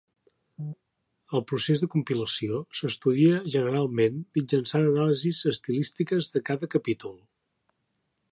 El 1.39 1.43
procés 1.49 1.81
de 1.83 1.89
compilació 1.95 2.61
s'estudia 2.79 3.41
generalment 3.57 4.17
mitjançant 4.39 4.89
anàlisis 4.93 5.43
estilístiques 5.53 6.33
de 6.39 6.45
cada 6.51 6.71
capítol. 6.77 7.15